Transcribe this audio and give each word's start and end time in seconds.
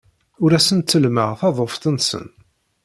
Ur 0.43 0.51
asen-ttellmeɣ 0.57 1.29
taḍuft-nsen. 1.39 2.25